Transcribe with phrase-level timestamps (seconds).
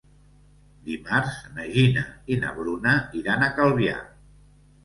[0.87, 4.01] Dimarts na Gina i na Bruna iran a Calvià.